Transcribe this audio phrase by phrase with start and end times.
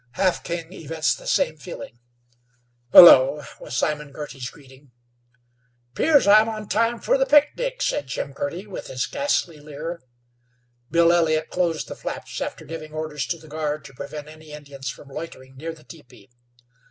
[0.13, 1.99] Half King evinced the same feeling.
[2.91, 4.89] "Hullo," was Simon Girty's greeting.
[5.93, 10.01] "'Pears I'm on time fer the picnic," said Jim Girty, with his ghastly leer.
[10.89, 14.89] Bill Elliott closed the flaps, after giving orders to the guard to prevent any Indians
[14.89, 16.31] from loitering near the teepee.